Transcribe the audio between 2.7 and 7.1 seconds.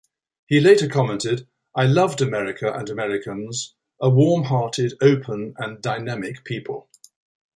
and Americans, a warm-hearted, open and dynamic people.